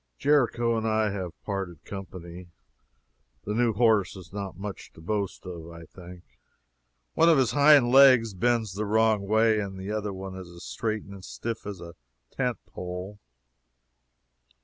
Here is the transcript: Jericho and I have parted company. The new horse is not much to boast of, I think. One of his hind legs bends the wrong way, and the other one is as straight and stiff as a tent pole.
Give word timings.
Jericho 0.17 0.75
and 0.75 0.87
I 0.87 1.11
have 1.11 1.39
parted 1.43 1.85
company. 1.85 2.47
The 3.43 3.53
new 3.53 3.71
horse 3.71 4.15
is 4.15 4.33
not 4.33 4.57
much 4.57 4.91
to 4.93 4.99
boast 4.99 5.45
of, 5.45 5.69
I 5.69 5.83
think. 5.85 6.23
One 7.13 7.29
of 7.29 7.37
his 7.37 7.51
hind 7.51 7.91
legs 7.91 8.33
bends 8.33 8.73
the 8.73 8.87
wrong 8.87 9.27
way, 9.27 9.59
and 9.59 9.77
the 9.77 9.91
other 9.91 10.11
one 10.11 10.35
is 10.35 10.49
as 10.49 10.63
straight 10.63 11.03
and 11.03 11.23
stiff 11.23 11.67
as 11.67 11.79
a 11.79 11.93
tent 12.31 12.57
pole. 12.65 13.19